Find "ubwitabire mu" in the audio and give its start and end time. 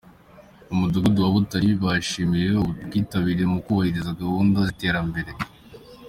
2.63-3.59